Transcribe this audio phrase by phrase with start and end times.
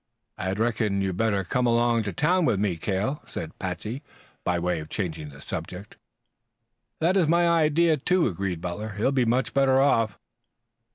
[0.35, 4.01] "I reckon you'd better come along to town with me, Cale," said Patsey,
[4.43, 5.95] by way of changing the subject.
[6.97, 8.93] "That is my idea, too," agreed Butler.
[8.97, 10.17] "He will be much better off."